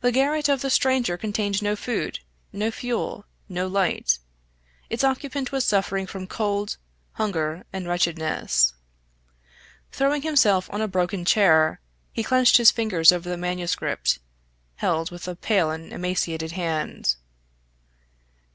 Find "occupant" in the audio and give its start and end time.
5.04-5.52